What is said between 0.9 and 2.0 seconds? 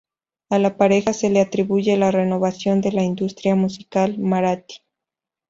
se le atribuye